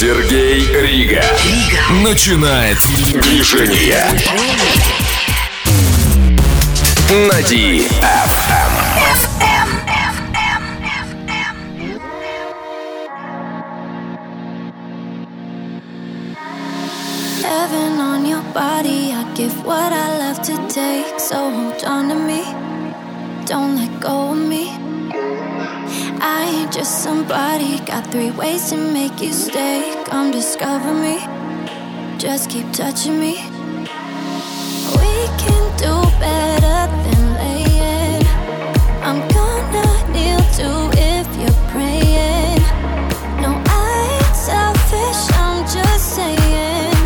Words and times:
Сергей 0.00 0.60
Рига. 0.60 1.22
Рига. 1.44 2.02
Начинает 2.02 2.78
движение. 2.78 4.02
На 7.28 7.38
DFM. 7.42 7.90
Heaven 17.42 18.00
on 18.00 18.24
your 18.24 18.40
body, 18.54 19.12
I 19.12 19.30
give 19.34 19.52
what 19.66 19.92
I 19.92 20.16
love 20.18 20.40
to 20.44 20.56
take. 20.68 21.20
So 21.20 21.36
hold 21.50 21.84
on 21.84 22.08
to 22.08 22.14
me, 22.14 22.42
don't 23.44 23.76
let 23.76 24.00
go 24.00 24.30
of 24.30 24.38
me. 24.38 24.89
I 26.22 26.44
ain't 26.44 26.72
just 26.72 27.02
somebody. 27.02 27.78
Got 27.86 28.06
three 28.12 28.30
ways 28.30 28.68
to 28.70 28.76
make 28.76 29.22
you 29.22 29.32
stay. 29.32 29.94
Come 30.04 30.30
discover 30.30 30.92
me. 30.92 31.18
Just 32.18 32.50
keep 32.50 32.70
touching 32.72 33.18
me. 33.18 33.36
We 34.96 35.12
can 35.40 35.64
do 35.78 35.94
better 36.20 36.80
than 37.04 37.22
laying. 37.40 38.26
I'm 39.00 39.26
gonna 39.28 39.86
kneel 40.12 40.44
to 40.58 40.90
if 40.92 41.26
you're 41.40 41.60
praying. 41.72 42.60
No, 43.40 43.50
I 43.66 44.20
ain't 44.20 44.36
selfish. 44.36 45.22
I'm 45.40 45.64
just 45.64 46.16
saying. 46.16 47.00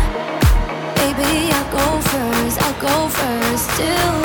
Baby, 0.99 1.53
I'll 1.53 1.71
go 1.71 2.01
first. 2.01 2.61
I'll 2.61 2.81
go 2.81 3.07
first. 3.07 3.71
still. 3.71 4.24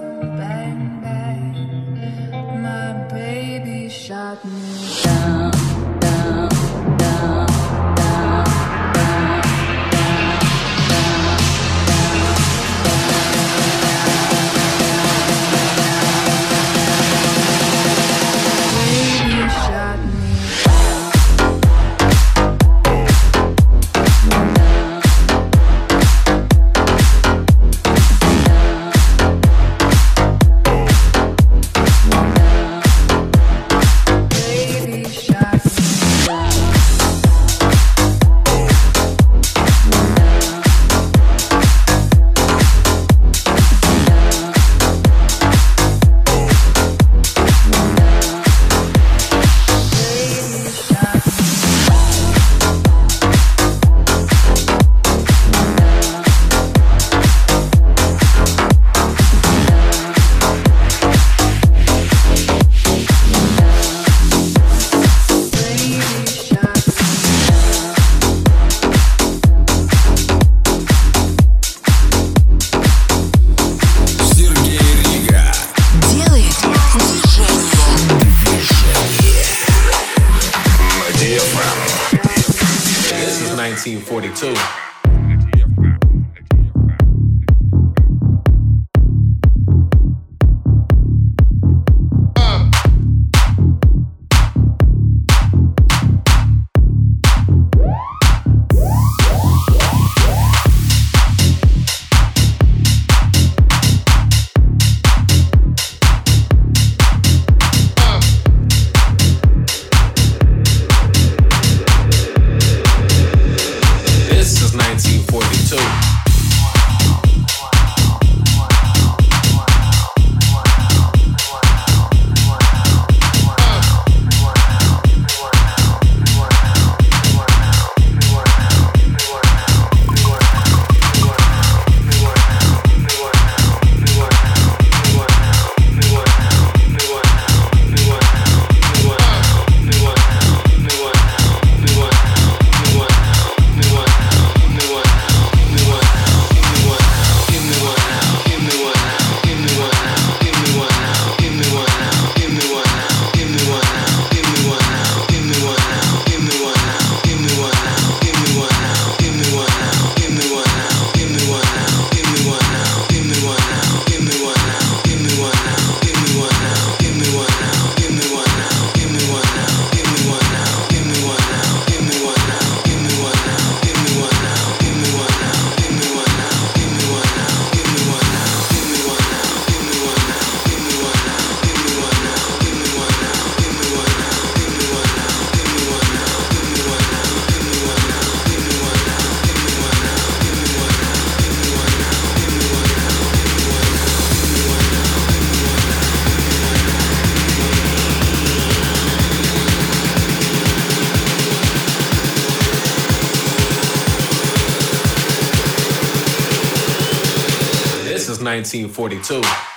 1942 208.59 209.70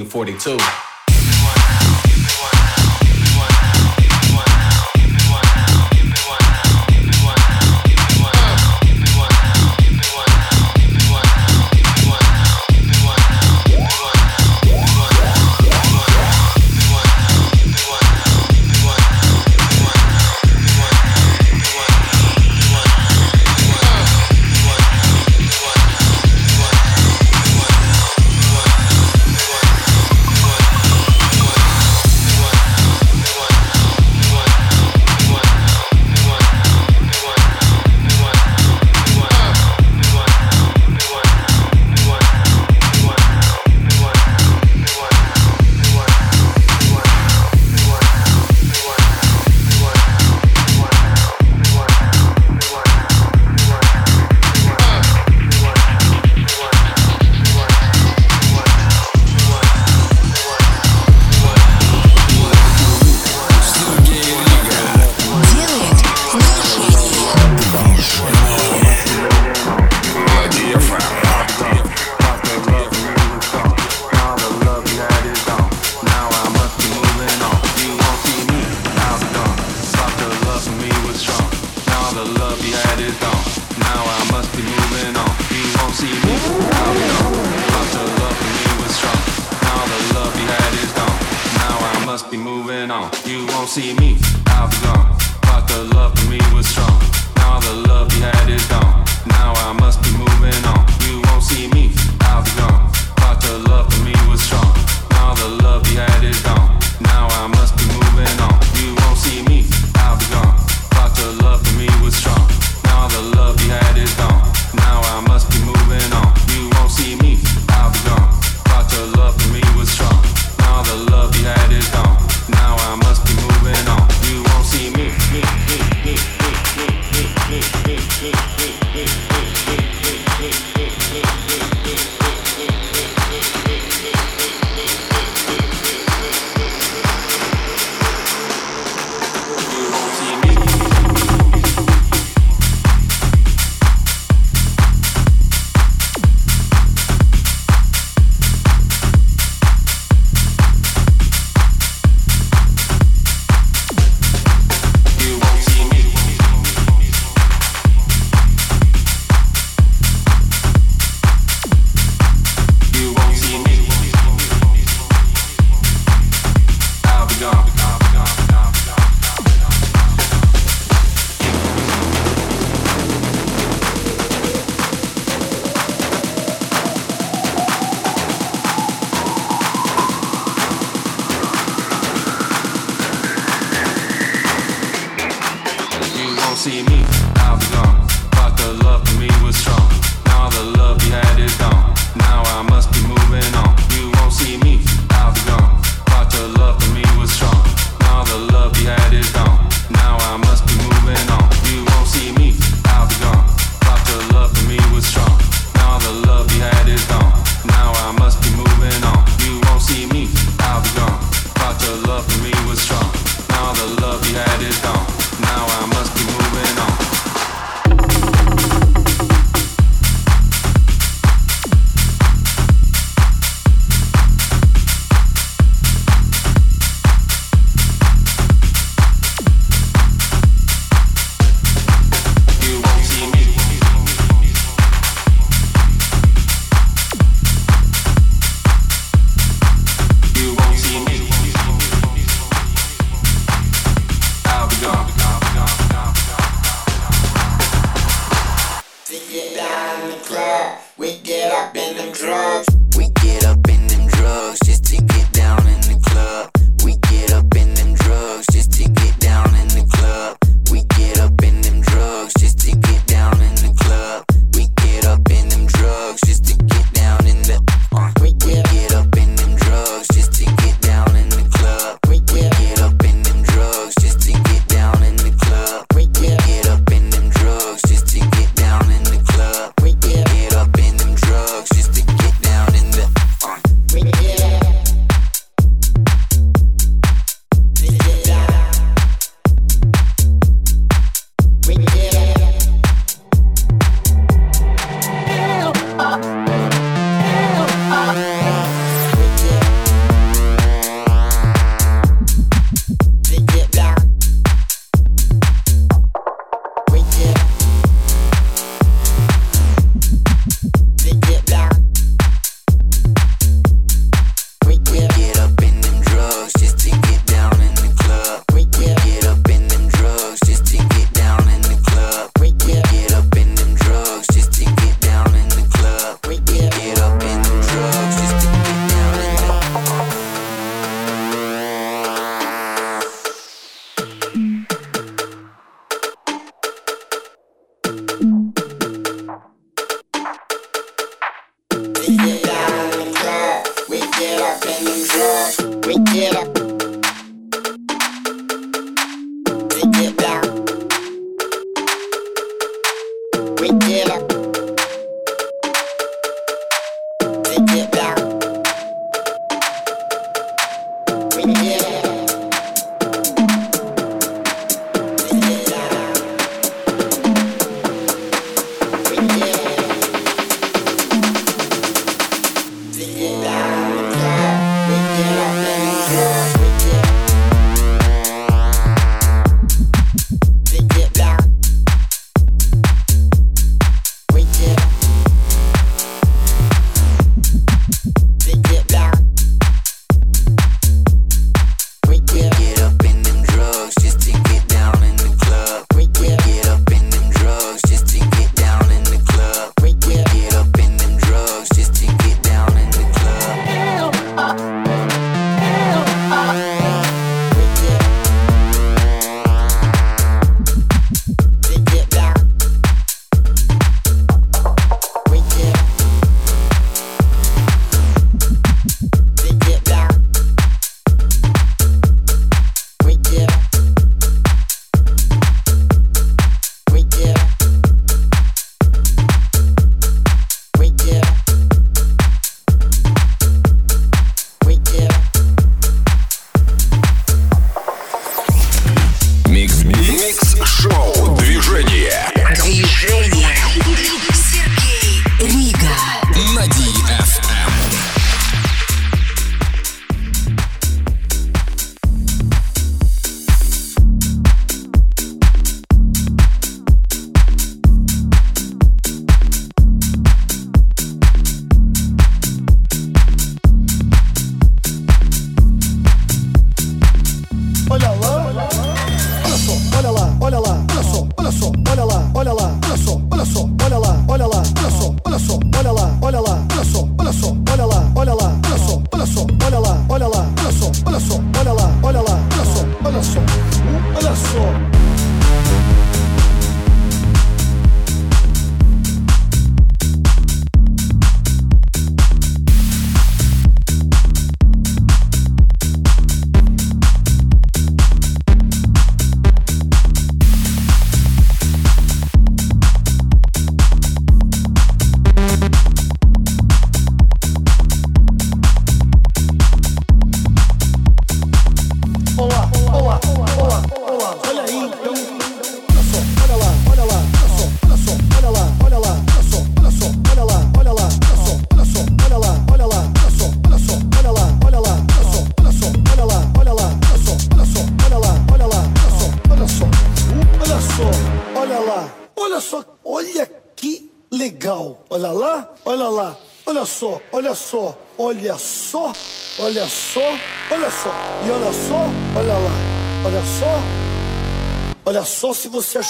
1942. 0.00 0.81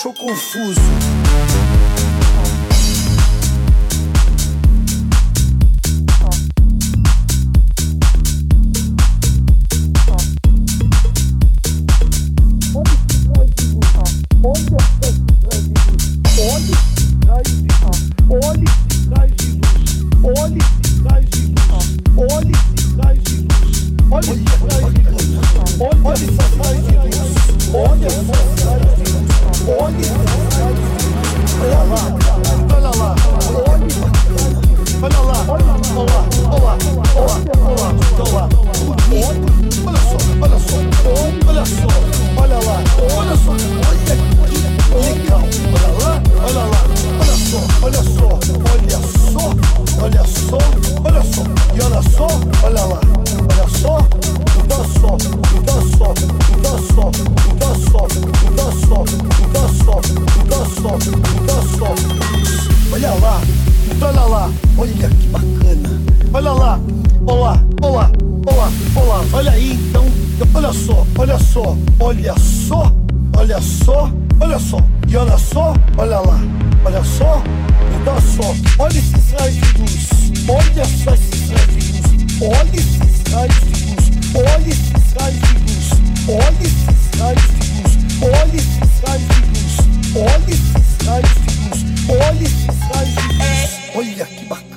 Achou 0.02 0.12
confuso. 0.14 1.01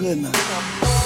bacana. 0.05 1.04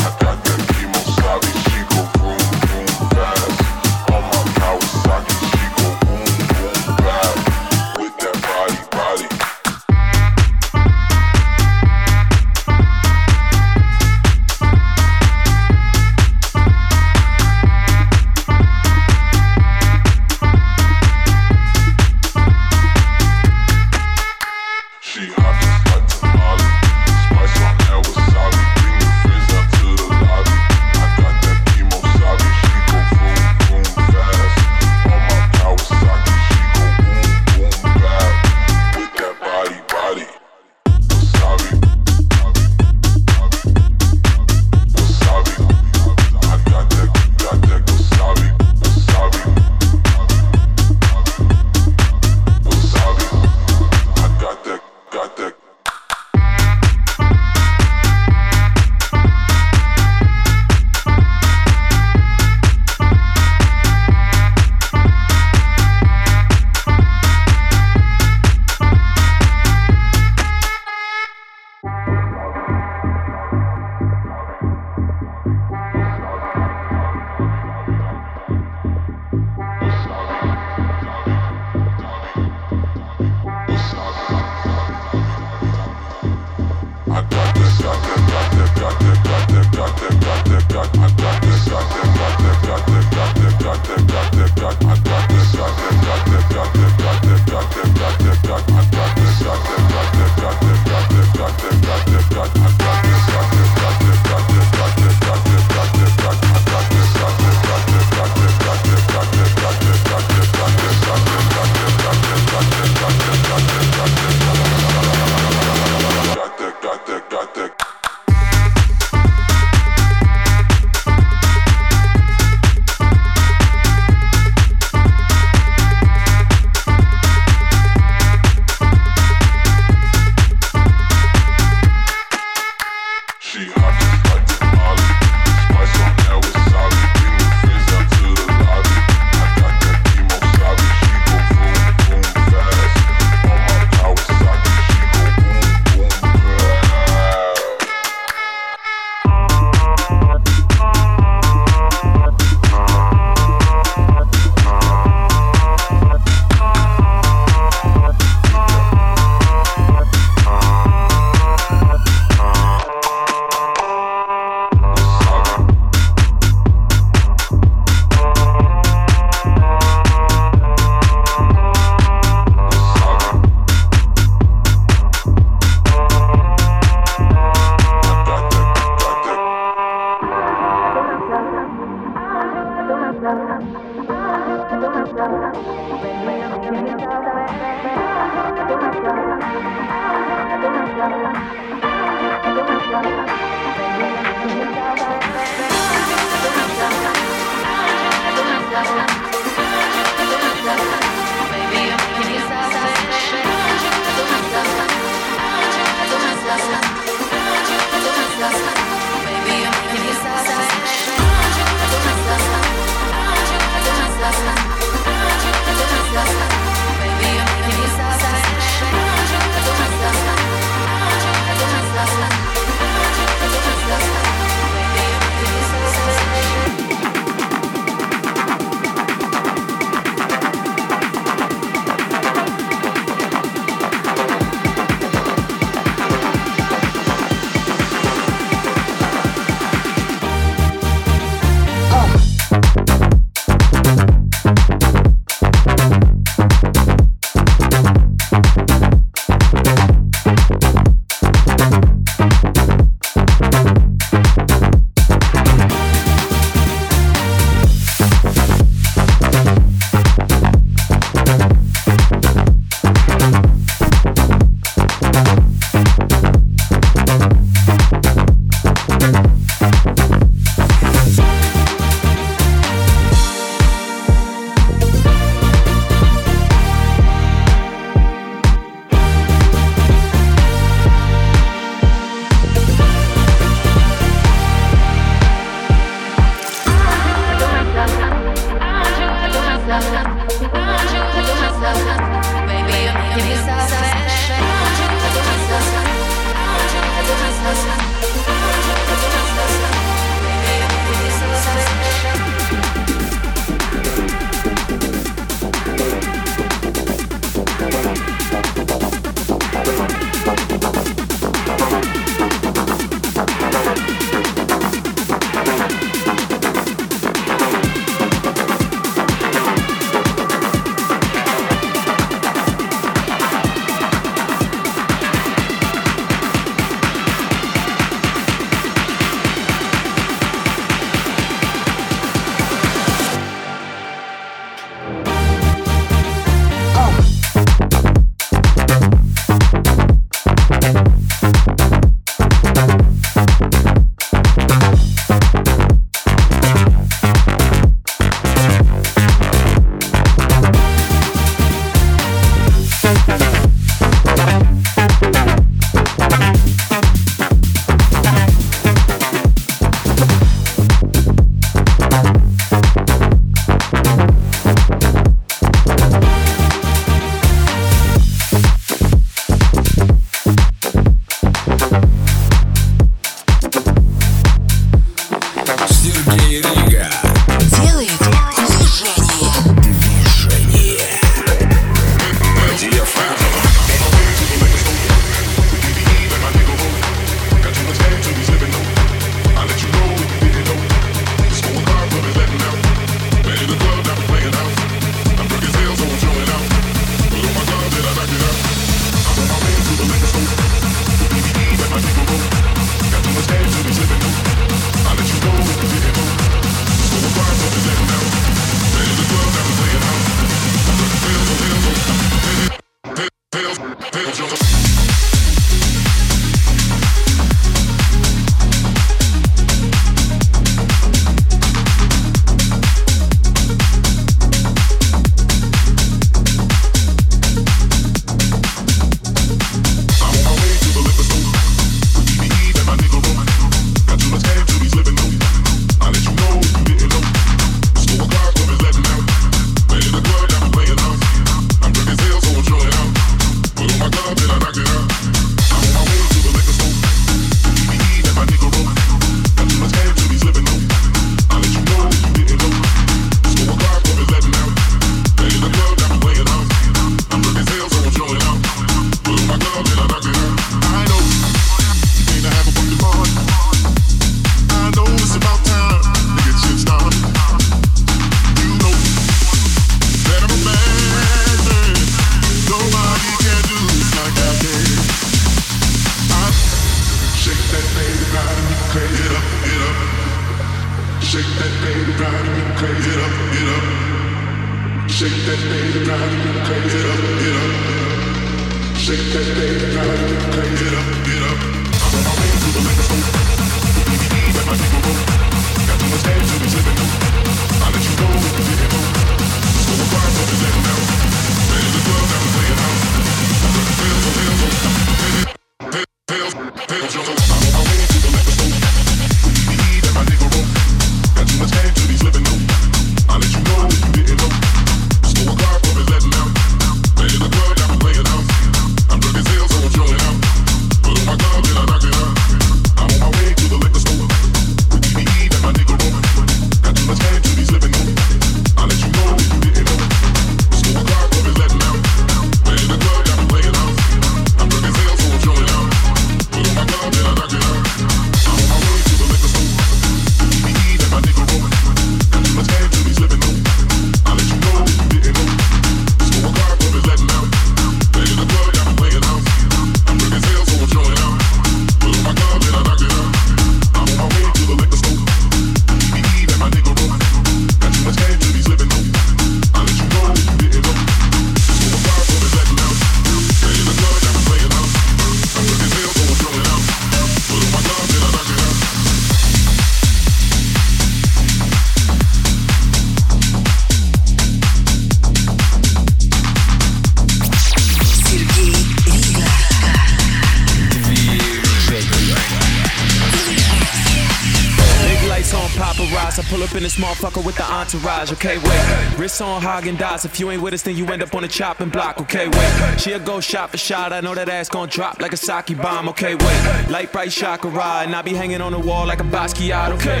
Entourage, 587.88 588.12
okay, 588.12 588.38
wait. 588.38 588.98
Wrist 588.98 589.22
on 589.22 589.40
Häagen-Dazs. 589.40 590.04
If 590.04 590.20
you 590.20 590.30
ain't 590.30 590.42
with 590.42 590.52
us, 590.52 590.62
then 590.62 590.76
you 590.76 590.86
end 590.86 591.02
up 591.02 591.14
on 591.14 591.22
the 591.22 591.28
chopping 591.28 591.70
block, 591.70 592.00
okay, 592.00 592.28
wait. 592.28 592.80
She'll 592.80 592.98
go 592.98 593.20
shot 593.20 593.50
for 593.50 593.56
shot. 593.56 593.92
I 593.92 594.00
know 594.00 594.14
that 594.14 594.28
ass 594.28 594.48
gon' 594.48 594.68
drop 594.68 595.00
like 595.00 595.12
a 595.12 595.16
sake 595.16 595.56
bomb, 595.56 595.88
okay, 595.88 596.14
wait. 596.14 596.68
Light 596.68 596.92
bright 596.92 597.10
chakra, 597.10 597.84
and 597.84 597.94
I 597.94 598.02
be 598.02 598.14
hanging 598.14 598.40
on 598.40 598.52
the 598.52 598.58
wall 598.58 598.86
like 598.86 599.00
a 599.00 599.04
Basquiat, 599.04 599.70
okay. 599.76 600.00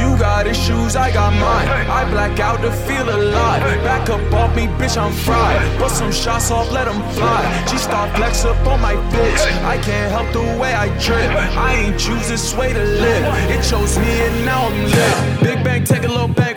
You 0.00 0.16
got 0.18 0.46
issues, 0.46 0.94
I 0.94 1.12
got 1.12 1.32
mine. 1.32 1.68
I 1.90 2.08
black 2.10 2.38
out 2.38 2.60
to 2.60 2.70
feel 2.70 3.08
alive. 3.08 3.62
Back 3.82 4.08
up 4.08 4.32
off 4.32 4.54
me, 4.54 4.66
bitch, 4.78 4.96
I'm 4.96 5.12
fried. 5.12 5.78
Bust 5.78 5.98
some 5.98 6.12
shots 6.12 6.50
off, 6.50 6.70
let 6.70 6.84
them 6.84 7.02
fly. 7.14 7.66
She 7.68 7.78
start 7.78 8.14
flex 8.16 8.44
up 8.44 8.64
on 8.66 8.80
my 8.80 8.94
bitch. 8.94 9.64
I 9.64 9.78
can't 9.78 10.12
help 10.12 10.32
the 10.32 10.60
way 10.60 10.72
I 10.74 10.86
drip. 11.00 11.30
I 11.56 11.74
ain't 11.74 11.98
choose 11.98 12.28
this 12.28 12.54
way 12.54 12.72
to 12.72 12.84
live. 12.84 13.50
It 13.50 13.62
chose 13.64 13.98
me, 13.98 14.10
and 14.26 14.44
now 14.44 14.68
I'm 14.68 14.84
lit. 14.84 15.42
Big 15.42 15.64
bang, 15.64 15.84
take 15.84 16.04
a 16.04 16.08
little 16.08 16.28
bankroll. 16.28 16.55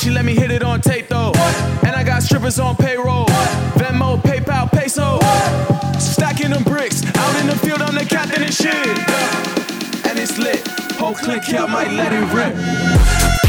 She 0.00 0.08
let 0.08 0.24
me 0.24 0.34
hit 0.34 0.50
it 0.50 0.62
on 0.62 0.80
tape 0.80 1.08
though. 1.08 1.32
And 1.84 1.94
I 1.94 2.02
got 2.02 2.22
strippers 2.22 2.58
on 2.58 2.74
payroll. 2.74 3.26
Venmo, 3.76 4.18
PayPal, 4.22 4.70
peso. 4.70 5.18
Stacking 5.98 6.52
them 6.52 6.62
bricks. 6.64 7.04
Out 7.04 7.40
in 7.42 7.46
the 7.46 7.56
field, 7.56 7.82
I'm 7.82 7.94
the 7.94 8.06
captain 8.06 8.42
and 8.42 8.54
shit. 8.54 8.74
And 10.06 10.18
it's 10.18 10.38
lit. 10.38 10.66
Whole 10.92 11.12
click 11.12 11.42
here, 11.44 11.68
might 11.68 11.92
let 11.92 12.14
it 12.14 12.32
rip. 12.32 13.39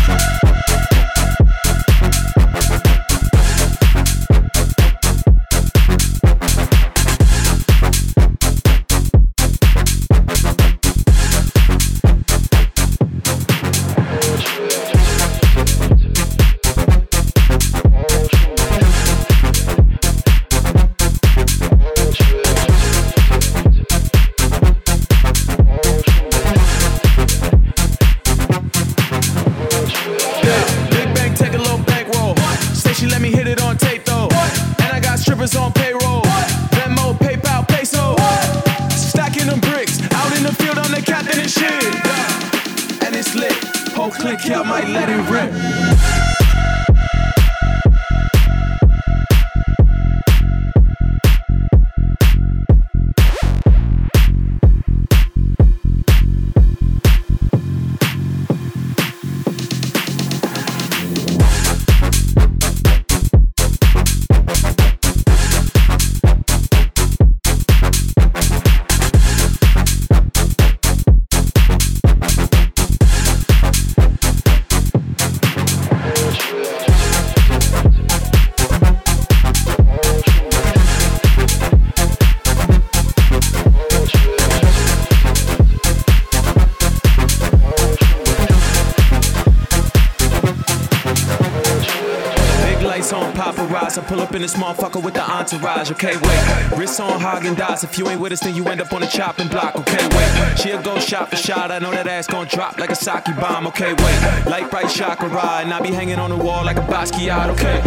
Entourage, 95.52 95.92
okay, 95.92 96.16
wait. 96.16 96.78
Wrist 96.78 97.00
on 97.02 97.20
Häagen-Dazs. 97.20 97.84
If 97.84 97.98
you 97.98 98.08
ain't 98.08 98.22
with 98.22 98.32
us, 98.32 98.40
then 98.40 98.56
you 98.56 98.66
end 98.68 98.80
up 98.80 98.94
on 98.94 99.02
the 99.02 99.08
chopping 99.08 99.50
block, 99.50 99.76
okay, 99.76 100.08
wait. 100.16 100.58
She'll 100.58 100.82
go 100.82 100.98
shot 100.98 101.30
for 101.30 101.36
shot. 101.36 101.72
I 101.72 101.80
know 101.80 101.92
that 101.92 102.08
ass 102.08 102.28
gon' 102.28 102.48
drop 102.48 102.78
like 102.78 102.90
a 102.90 102.96
sake 102.96 103.26
bomb, 103.36 103.68
okay, 103.68 103.92
wait. 103.92 104.46
Light 104.48 104.72
bright 104.72 104.90
chakra, 104.90 105.28
and 105.60 105.74
I 105.74 105.82
be 105.82 105.92
hanging 105.92 106.20
on 106.20 106.30
the 106.30 106.38
wall 106.38 106.64
like 106.64 106.78
a 106.78 106.88
Basquiat, 106.88 107.50
okay. 107.50 107.78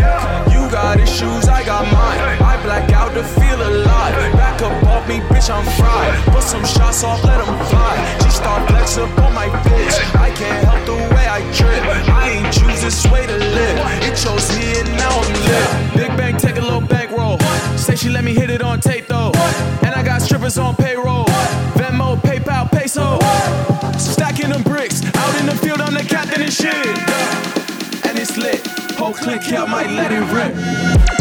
You 0.52 0.68
got 0.70 1.00
issues, 1.00 1.48
I 1.48 1.64
got 1.64 1.84
mine. 1.90 2.18
I 2.42 2.60
black 2.62 2.92
out 2.92 3.14
to 3.14 3.24
feel 3.24 3.56
alive. 3.56 4.12
Back 4.34 4.60
up 4.60 4.84
off 4.84 5.08
me, 5.08 5.20
bitch, 5.32 5.48
I'm 5.48 5.64
fried. 5.80 6.34
Put 6.34 6.42
some 6.42 6.64
shots 6.66 7.02
off, 7.02 7.24
let 7.24 7.38
them 7.38 7.56
fly. 7.68 8.18
She 8.24 8.30
start 8.30 8.68
flex 8.68 8.98
up 8.98 9.08
on 9.20 9.32
my 9.32 9.48
bitch. 9.64 9.96
I 10.16 10.30
can't 10.36 10.64
help 10.68 10.84
the 10.84 11.14
way 11.14 11.26
I 11.28 11.40
trip. 11.52 11.82
I 12.12 12.28
ain't 12.28 12.52
choose 12.52 12.82
this 12.82 13.06
way 13.10 13.26
to 13.26 13.38
live. 13.38 13.78
It 14.02 14.16
chose 14.16 14.52
me 14.54 14.80
and 14.80 14.90
now 14.98 15.16
I'm 15.16 15.32
lit. 15.48 15.96
Big 15.96 16.16
bang 16.18 16.32
bankroll. 16.34 16.53
Say 17.94 18.08
she 18.08 18.12
let 18.12 18.24
me 18.24 18.34
hit 18.34 18.50
it 18.50 18.60
on 18.60 18.80
tape 18.80 19.06
though. 19.06 19.30
And 19.82 19.94
I 19.94 20.02
got 20.02 20.20
strippers 20.20 20.58
on 20.58 20.74
payroll. 20.74 21.26
Venmo, 21.76 22.16
PayPal, 22.16 22.68
peso. 22.70 23.18
Stacking 23.98 24.50
them 24.50 24.62
bricks. 24.62 25.04
Out 25.14 25.40
in 25.40 25.46
the 25.46 25.54
field, 25.54 25.80
I'm 25.80 25.94
the 25.94 26.02
captain 26.02 26.42
and 26.42 26.52
shit. 26.52 26.74
And 28.04 28.18
it's 28.18 28.36
lit. 28.36 28.66
Whole 28.98 29.12
click 29.12 29.42
I 29.52 29.64
might 29.66 29.90
let 29.90 30.10
it 30.10 30.24
rip. 30.32 31.13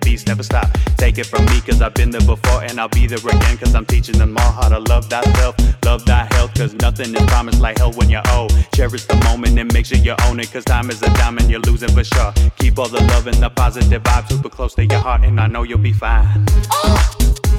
Beast 0.00 0.26
never 0.26 0.42
stop. 0.42 0.68
Take 0.96 1.18
it 1.18 1.26
from 1.26 1.44
me 1.46 1.60
cause 1.60 1.80
I've 1.82 1.94
been 1.94 2.10
there 2.10 2.20
before 2.20 2.62
and 2.62 2.80
I'll 2.80 2.88
be 2.88 3.06
there 3.06 3.18
again 3.18 3.56
cause 3.58 3.74
I'm 3.74 3.86
teaching 3.86 4.18
them 4.18 4.36
all 4.36 4.52
how 4.52 4.68
to 4.68 4.78
love 4.78 5.06
thyself, 5.06 5.56
love 5.84 6.04
thy 6.04 6.28
health 6.34 6.54
cause 6.54 6.74
nothing 6.74 7.14
is 7.14 7.22
promised 7.26 7.60
like 7.60 7.78
hell 7.78 7.92
when 7.92 8.10
you're 8.10 8.28
old. 8.32 8.52
Cherish 8.74 9.04
the 9.04 9.16
moment 9.24 9.58
and 9.58 9.72
make 9.72 9.86
sure 9.86 9.98
you 9.98 10.14
own 10.26 10.40
it 10.40 10.52
cause 10.52 10.64
time 10.64 10.90
is 10.90 11.02
a 11.02 11.10
diamond 11.14 11.50
you're 11.50 11.60
losing 11.60 11.90
for 11.90 12.04
sure. 12.04 12.32
Keep 12.58 12.78
all 12.78 12.88
the 12.88 13.02
love 13.12 13.26
and 13.26 13.36
the 13.36 13.50
positive 13.50 14.02
vibes 14.02 14.28
super 14.28 14.48
close 14.48 14.74
to 14.74 14.84
your 14.84 15.00
heart 15.00 15.22
and 15.22 15.40
I 15.40 15.46
know 15.46 15.62
you'll 15.62 15.78
be 15.78 15.92
fine. 15.92 16.44
Oh, 16.72 17.16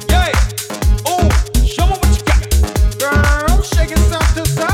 yeah, 0.09 0.31
oh, 1.05 1.30
show 1.65 1.85
me 1.85 1.93
what 1.93 2.18
you 2.18 2.23
got. 2.26 2.41
Girl, 2.99 3.61
shake 3.63 3.91
it 3.91 3.97
side 3.97 4.35
to 4.35 4.45
side. 4.45 4.70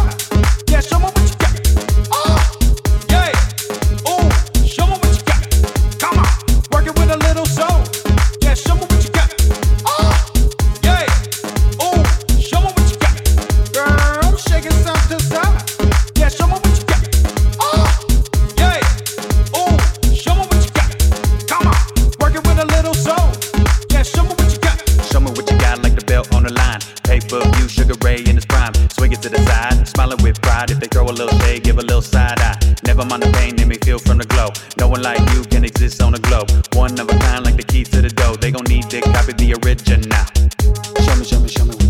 swing 29.07 29.17
it 29.17 29.21
to 29.21 29.29
the 29.29 29.41
side, 29.45 29.87
smiling 29.87 30.21
with 30.23 30.41
pride. 30.41 30.71
If 30.71 30.79
they 30.79 30.87
throw 30.87 31.05
a 31.05 31.15
little 31.15 31.37
shade, 31.39 31.63
give 31.63 31.77
a 31.77 31.81
little 31.81 32.01
side 32.01 32.39
eye. 32.39 32.57
Never 32.85 33.05
mind 33.05 33.23
the 33.23 33.31
pain 33.31 33.55
they 33.55 33.65
may 33.65 33.77
feel 33.77 33.99
from 33.99 34.17
the 34.17 34.25
glow. 34.25 34.49
No 34.77 34.87
one 34.87 35.01
like 35.01 35.19
you 35.33 35.43
can 35.43 35.63
exist 35.63 36.01
on 36.01 36.13
the 36.13 36.19
globe. 36.19 36.49
One 36.73 36.99
of 36.99 37.09
a 37.09 37.17
kind, 37.19 37.45
like 37.45 37.55
the 37.55 37.63
keys 37.63 37.89
to 37.89 38.01
the 38.01 38.09
door. 38.09 38.37
They 38.37 38.51
gon' 38.51 38.65
need 38.65 38.89
to 38.89 39.01
copy 39.01 39.33
the 39.33 39.53
original. 39.63 40.11
Show 41.03 41.15
me, 41.15 41.25
show 41.25 41.39
me, 41.39 41.49
show 41.49 41.65
me. 41.65 41.86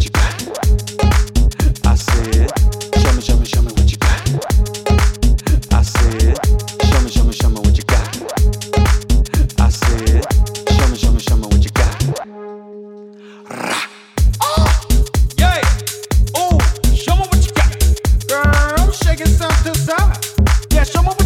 Somos 20.93 21.16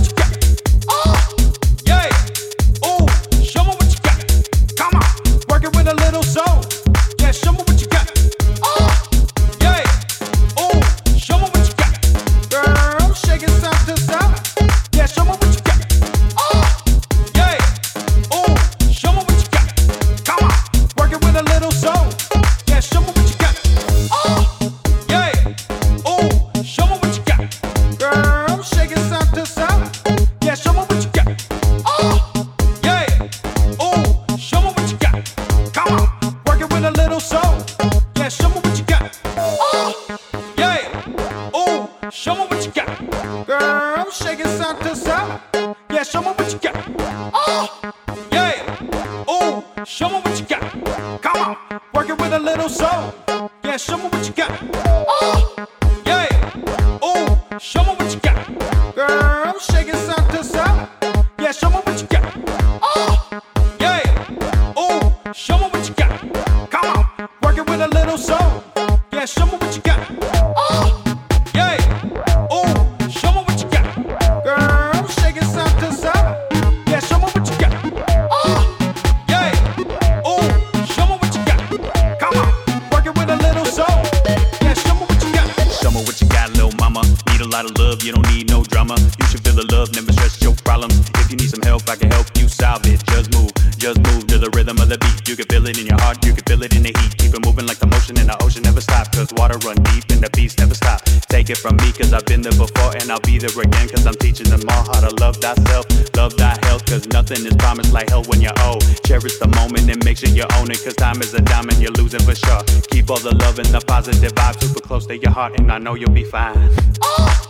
beat. 95.01 95.27
You 95.27 95.35
can 95.35 95.45
feel 95.49 95.65
it 95.67 95.77
in 95.77 95.85
your 95.85 95.99
heart, 96.01 96.23
you 96.25 96.33
can 96.33 96.43
feel 96.45 96.61
it 96.63 96.75
in 96.75 96.83
the 96.83 96.93
heat. 96.93 97.17
Keep 97.17 97.33
it 97.33 97.45
moving 97.45 97.65
like 97.65 97.79
the 97.79 97.87
motion 97.87 98.17
in 98.19 98.27
the 98.27 98.37
ocean 98.43 98.63
never 98.63 98.81
stop. 98.81 99.11
Cause 99.11 99.33
water 99.33 99.57
run 99.67 99.77
deep 99.91 100.05
and 100.13 100.21
the 100.21 100.29
beats 100.31 100.57
never 100.57 100.75
stop. 100.75 101.01
Take 101.27 101.49
it 101.49 101.57
from 101.57 101.75
me, 101.77 101.91
cause 101.91 102.13
I've 102.13 102.25
been 102.25 102.41
there 102.41 102.55
before 102.55 102.95
and 102.95 103.11
I'll 103.11 103.21
be 103.21 103.37
there 103.37 103.51
again. 103.51 103.87
Cause 103.89 104.05
I'm 104.05 104.15
teaching 104.15 104.49
them 104.49 104.61
all 104.69 104.83
how 104.93 105.01
to 105.01 105.11
love 105.19 105.37
thyself, 105.37 105.85
love 106.15 106.37
thy 106.37 106.57
health. 106.67 106.85
Cause 106.85 107.07
nothing 107.07 107.45
is 107.45 107.55
promised 107.57 107.93
like 107.93 108.09
hell 108.09 108.23
when 108.29 108.41
you're 108.41 108.57
old. 108.63 108.83
Cherish 109.03 109.37
the 109.39 109.47
moment 109.59 109.89
and 109.89 110.03
make 110.05 110.17
sure 110.17 110.29
you 110.29 110.45
own 110.57 110.69
it. 110.71 110.83
Cause 110.83 110.95
time 110.95 111.21
is 111.21 111.33
a 111.33 111.41
diamond, 111.41 111.81
you're 111.81 111.95
losing 111.97 112.21
for 112.21 112.35
sure. 112.35 112.61
Keep 112.91 113.09
all 113.09 113.19
the 113.19 113.35
love 113.35 113.59
and 113.59 113.69
the 113.69 113.81
positive 113.81 114.33
vibes 114.33 114.61
super 114.61 114.81
close 114.81 115.05
to 115.07 115.17
your 115.17 115.31
heart, 115.31 115.59
and 115.59 115.71
I 115.71 115.77
know 115.77 115.95
you'll 115.95 116.11
be 116.11 116.23
fine. 116.23 116.69
Oh, 117.01 117.47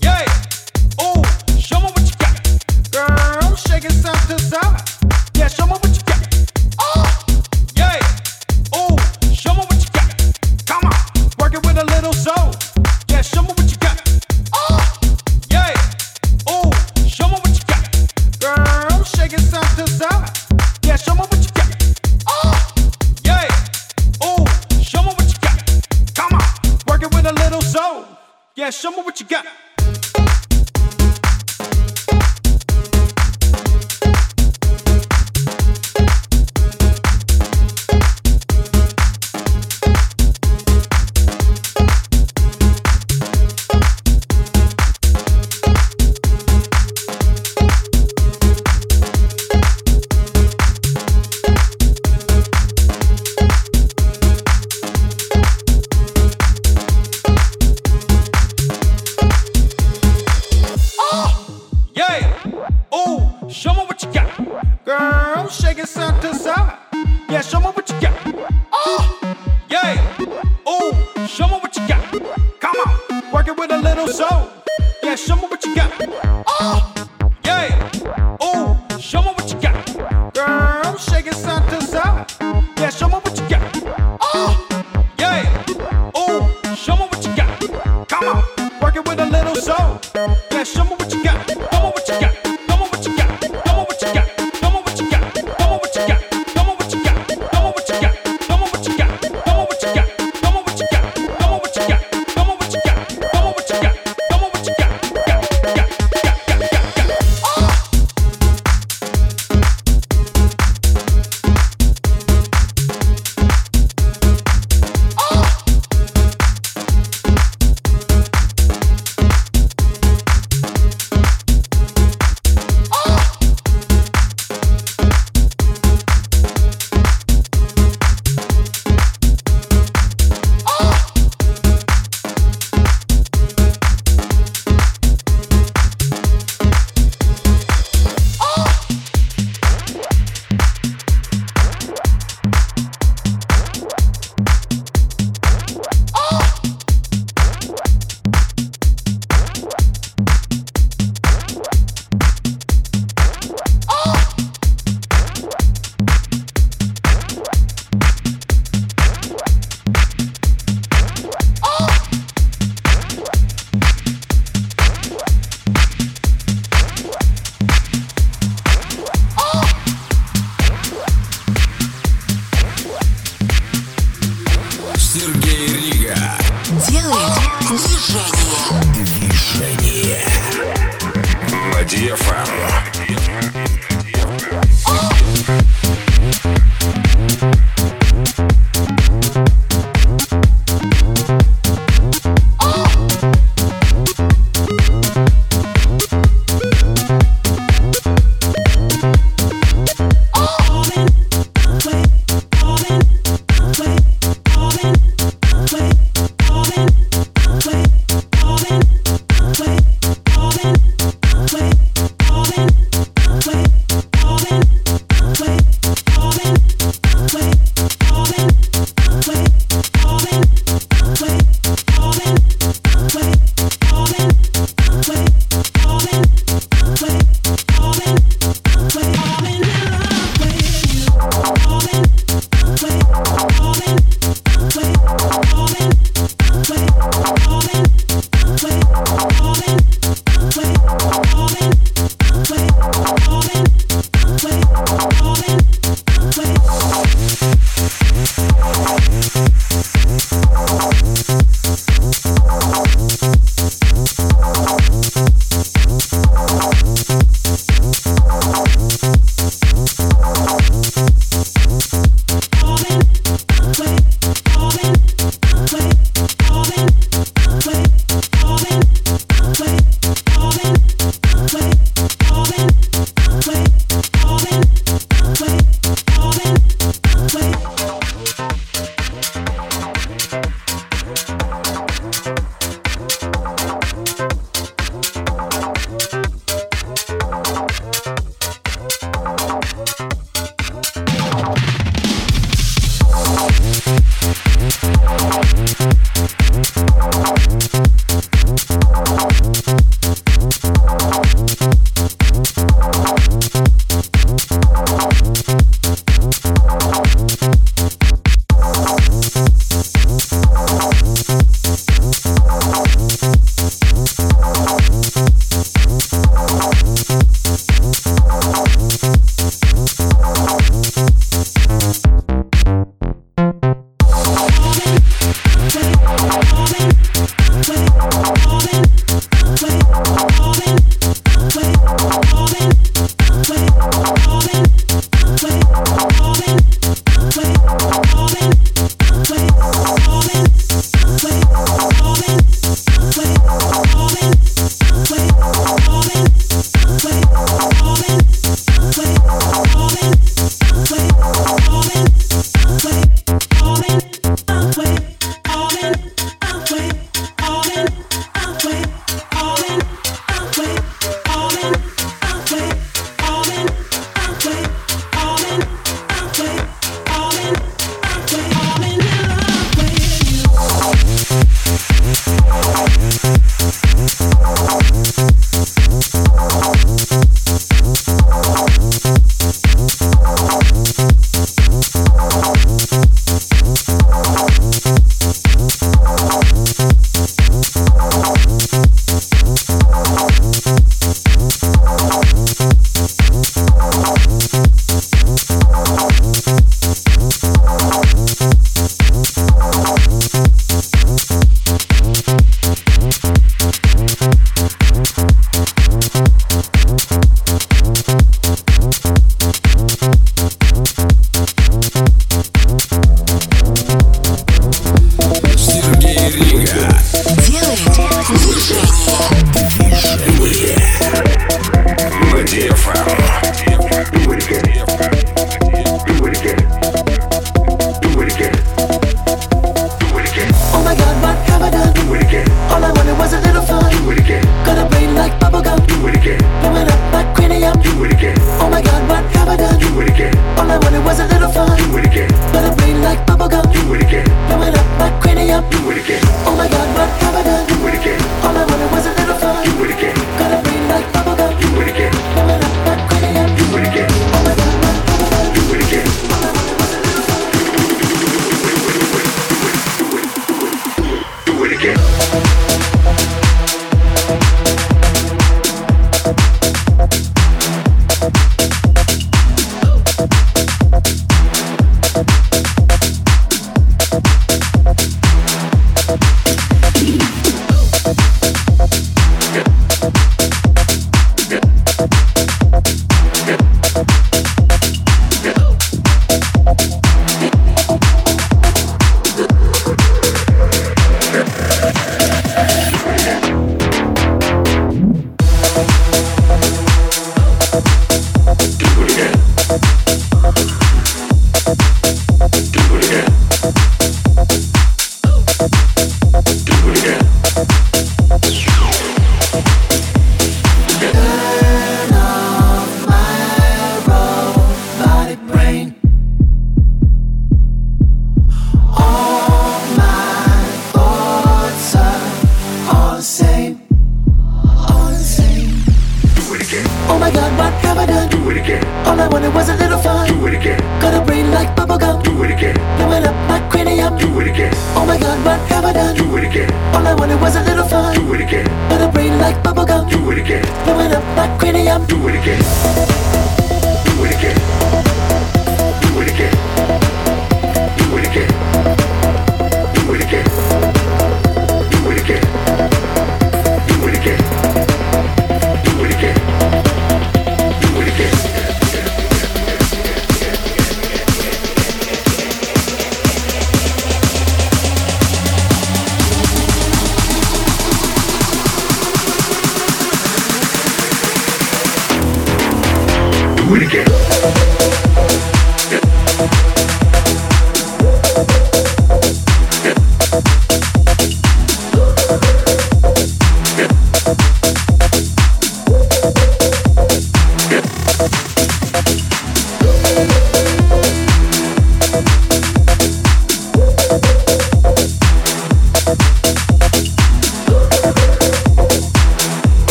yeah. 0.00 0.24
Oh, 0.98 1.22
show 1.58 1.80
me 1.80 1.86
what 1.86 2.04
you 2.06 2.16
got. 2.18 2.34
Girl, 2.92 3.06
I'm 3.42 3.56
shaking 3.56 3.90
side 3.90 4.28
to 4.28 4.38
side. 4.38 4.80
Yeah, 5.36 5.48
show 5.48 5.66
me 5.66 5.72
what 5.72 5.94
you 5.94 6.02
got. 6.02 6.13
Yay, 7.76 7.98
oh, 8.72 8.96
show 9.34 9.54
them 9.54 9.66
what 9.66 9.80
you 9.82 9.90
got. 9.92 10.08
Come 10.66 10.84
on, 10.84 10.94
work 11.38 11.54
it 11.54 11.64
with 11.66 11.78
a 11.78 11.84
little 11.84 12.12
soul. 12.12 12.52
yeah. 13.08 13.22
Show 13.22 13.42
me 13.42 13.48
what 13.48 13.70
you 13.70 13.76
got. 13.78 14.00
Oh! 14.52 14.80
Yay! 15.50 15.74
Ooh, 16.50 16.70
show 17.08 17.28
me 17.28 17.34
what 17.42 17.54
you 17.58 17.64
got. 17.66 17.82
Girl, 18.40 18.64
I'm 18.92 19.04
shakin' 19.04 19.38
side 19.40 19.76
to 19.78 19.86
side. 19.88 20.30
Yeah, 20.84 20.96
show 20.96 21.14
me 21.14 21.20
what 21.20 21.40
you 21.40 21.52
got. 21.54 21.70
Oh! 22.28 22.74
Yay! 23.24 23.48
Ooh, 24.24 24.44
show 24.82 25.02
me 25.02 25.12
what 25.14 25.26
you 25.26 25.38
got. 25.40 25.58
Come 26.14 26.34
on, 26.34 26.78
work 26.88 27.02
it 27.02 27.14
with 27.14 27.26
a 27.26 27.32
little 27.32 27.62
soul. 27.62 28.04
Yeah, 28.56 28.70
show 28.70 28.90
me 28.90 29.02
what 29.02 29.18
you 29.20 29.26
got. 29.26 29.46
Oh. 29.46 29.73